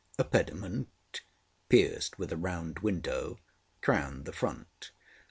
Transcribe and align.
A 0.17 0.23
pediment, 0.23 1.21
pierced 1.69 2.17
with 2.17 2.31
a 2.31 2.35
round 2.35 2.79
window, 2.79 3.37
crowned 3.81 4.25
the 4.25 4.33
front. 4.33 4.89